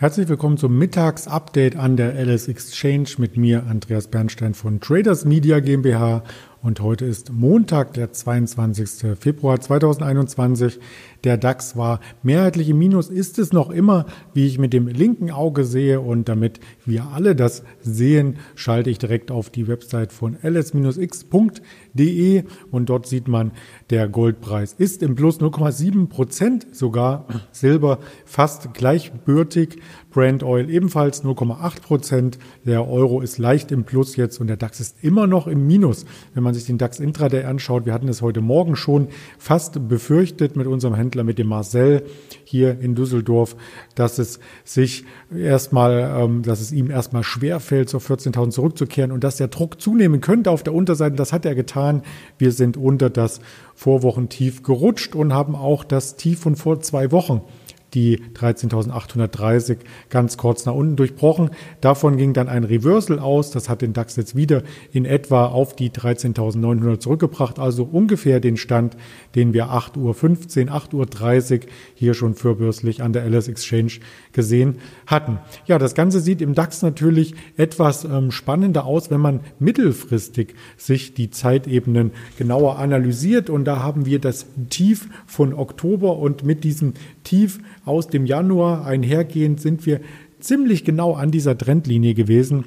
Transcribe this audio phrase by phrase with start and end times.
[0.00, 5.60] Herzlich willkommen zum Mittagsupdate an der LS Exchange mit mir, Andreas Bernstein von Traders Media
[5.60, 6.24] GmbH.
[6.62, 9.16] Und heute ist Montag, der 22.
[9.18, 10.78] Februar 2021.
[11.24, 15.30] Der DAX war mehrheitlich im Minus, ist es noch immer, wie ich mit dem linken
[15.30, 16.02] Auge sehe.
[16.02, 20.74] Und damit wir alle das sehen, schalte ich direkt auf die Website von ls-x.de
[22.70, 23.52] und dort sieht man,
[23.88, 27.24] der Goldpreis ist im Plus 0,7 Prozent sogar.
[27.52, 29.78] Silber fast gleichbürtig.
[30.10, 32.38] Brand Oil ebenfalls 0,8 Prozent.
[32.66, 36.04] Der Euro ist leicht im Plus jetzt und der DAX ist immer noch im Minus.
[36.34, 40.56] Wenn man sich den DAX Intraday anschaut, wir hatten es heute Morgen schon fast befürchtet
[40.56, 42.04] mit unserem Händler, mit dem Marcel
[42.44, 43.56] hier in Düsseldorf,
[43.94, 49.24] dass es sich erstmal, ähm, dass es ihm erstmal schwer fällt, zur 14.000 zurückzukehren und
[49.24, 51.16] dass der Druck zunehmen könnte auf der Unterseite.
[51.16, 52.02] Das hat er getan.
[52.38, 53.40] Wir sind unter das
[53.74, 57.42] Vorwochentief gerutscht und haben auch das Tief von vor zwei Wochen
[57.94, 61.50] die 13.830 ganz kurz nach unten durchbrochen.
[61.80, 63.50] Davon ging dann ein Reversal aus.
[63.50, 67.58] Das hat den DAX jetzt wieder in etwa auf die 13.900 zurückgebracht.
[67.58, 68.96] Also ungefähr den Stand,
[69.34, 71.60] den wir 8.15 Uhr, 8.30 Uhr
[71.94, 73.92] hier schon fürbürstlich an der LS Exchange
[74.32, 75.38] gesehen hatten.
[75.66, 81.14] Ja, das Ganze sieht im DAX natürlich etwas ähm, spannender aus, wenn man mittelfristig sich
[81.14, 83.50] die Zeitebenen genauer analysiert.
[83.50, 86.94] Und da haben wir das Tief von Oktober und mit diesem
[87.24, 90.00] Tief aus dem Januar einhergehend sind wir
[90.40, 92.64] ziemlich genau an dieser Trendlinie gewesen.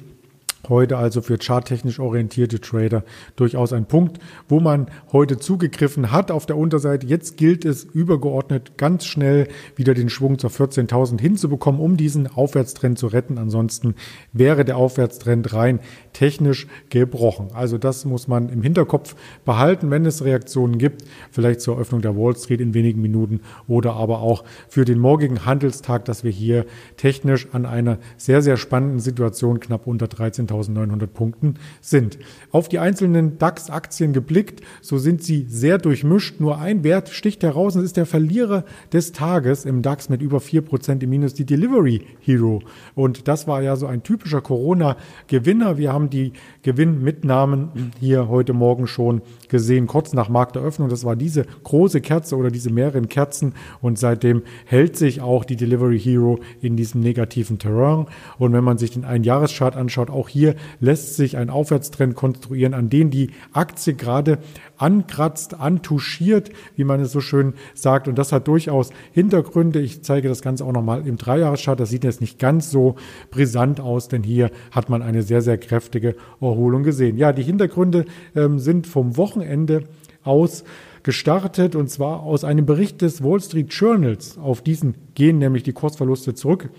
[0.68, 3.04] Heute also für charttechnisch orientierte Trader
[3.36, 7.06] durchaus ein Punkt, wo man heute zugegriffen hat auf der Unterseite.
[7.06, 12.98] Jetzt gilt es übergeordnet ganz schnell wieder den Schwung zur 14.000 hinzubekommen, um diesen Aufwärtstrend
[12.98, 13.36] zu retten.
[13.36, 13.94] Ansonsten
[14.32, 15.80] wäre der Aufwärtstrend rein
[16.12, 17.48] technisch gebrochen.
[17.52, 22.16] Also das muss man im Hinterkopf behalten, wenn es Reaktionen gibt, vielleicht zur Eröffnung der
[22.16, 26.64] Wall Street in wenigen Minuten oder aber auch für den morgigen Handelstag, dass wir hier
[26.96, 32.18] technisch an einer sehr, sehr spannenden Situation knapp unter 13.000 12.900 Punkten sind.
[32.50, 36.40] Auf die einzelnen DAX-Aktien geblickt, so sind sie sehr durchmischt.
[36.40, 40.38] Nur ein Wert sticht heraus und ist der Verlierer des Tages im DAX mit über
[40.38, 42.62] 4% im Minus, die Delivery Hero.
[42.94, 45.78] Und das war ja so ein typischer Corona-Gewinner.
[45.78, 46.32] Wir haben die
[46.62, 50.88] Gewinnmitnahmen hier heute Morgen schon gesehen, kurz nach Markteröffnung.
[50.88, 53.54] Das war diese große Kerze oder diese mehreren Kerzen.
[53.80, 58.06] Und seitdem hält sich auch die Delivery Hero in diesem negativen Terrain.
[58.38, 62.74] Und wenn man sich den Einjahreschart anschaut, auch hier hier lässt sich ein Aufwärtstrend konstruieren,
[62.74, 64.38] an den die Aktie gerade
[64.76, 68.08] ankratzt, antuschiert, wie man es so schön sagt.
[68.08, 69.80] Und das hat durchaus Hintergründe.
[69.80, 71.80] Ich zeige das Ganze auch nochmal im Dreijahreschart.
[71.80, 72.96] Das sieht jetzt nicht ganz so
[73.30, 77.16] brisant aus, denn hier hat man eine sehr, sehr kräftige Erholung gesehen.
[77.16, 78.04] Ja, die Hintergründe
[78.36, 79.84] ähm, sind vom Wochenende
[80.24, 80.64] aus
[81.02, 84.38] gestartet und zwar aus einem Bericht des Wall Street Journals.
[84.38, 86.70] Auf diesen gehen nämlich die Kursverluste zurück.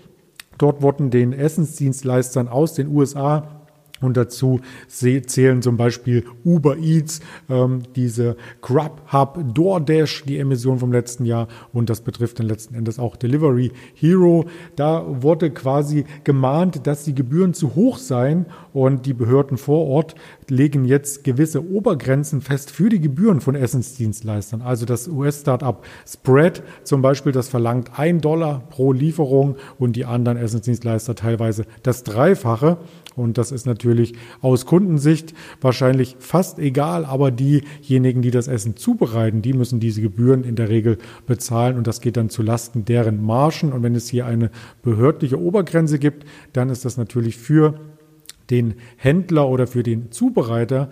[0.58, 3.55] Dort wurden den Essensdienstleistern aus den USA
[4.00, 11.24] und dazu zählen zum Beispiel Uber Eats, ähm, diese Grubhub, DoorDash, die Emission vom letzten
[11.24, 14.46] Jahr und das betrifft dann letzten Endes auch Delivery Hero.
[14.76, 20.14] Da wurde quasi gemahnt, dass die Gebühren zu hoch seien und die Behörden vor Ort
[20.50, 24.62] legen jetzt gewisse Obergrenzen fest für die Gebühren von Essensdienstleistern.
[24.62, 30.38] Also das US-Startup Spread zum Beispiel, das verlangt ein Dollar pro Lieferung und die anderen
[30.38, 32.78] Essensdienstleister teilweise das Dreifache.
[33.16, 39.40] Und das ist natürlich aus Kundensicht wahrscheinlich fast egal, aber diejenigen, die das Essen zubereiten,
[39.40, 43.24] die müssen diese Gebühren in der Regel bezahlen und das geht dann zu Lasten deren
[43.24, 43.72] Margen.
[43.72, 44.50] Und wenn es hier eine
[44.82, 47.80] behördliche Obergrenze gibt, dann ist das natürlich für
[48.50, 50.90] den Händler oder für den Zubereiter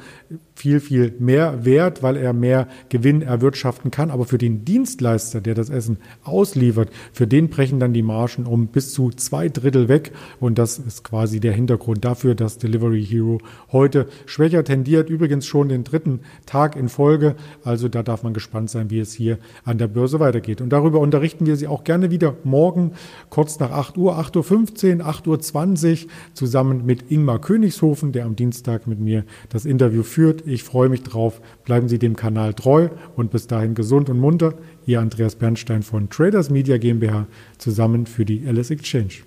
[0.57, 4.11] viel, viel mehr wert, weil er mehr Gewinn erwirtschaften kann.
[4.11, 8.69] Aber für den Dienstleister, der das Essen ausliefert, für den brechen dann die Margen um
[8.69, 10.13] bis zu zwei Drittel weg.
[10.41, 13.41] Und das ist quasi der Hintergrund dafür, dass Delivery Hero
[13.73, 15.11] heute schwächer tendiert.
[15.11, 17.35] Übrigens schon den dritten Tag in Folge.
[17.65, 20.61] Also da darf man gespannt sein, wie es hier an der Börse weitergeht.
[20.61, 22.93] Und darüber unterrichten wir Sie auch gerne wieder morgen
[23.29, 28.89] kurz nach 8 Uhr, 8.15 Uhr, 8.20 Uhr zusammen mit Ingmar Königshofen, der am Dienstag
[28.89, 30.45] mit mir das Interview führt.
[30.47, 31.41] Ich freue mich drauf.
[31.65, 34.55] Bleiben Sie dem Kanal treu und bis dahin gesund und munter.
[34.87, 39.23] Ihr Andreas Bernstein von Traders Media GmbH zusammen für die LS Exchange.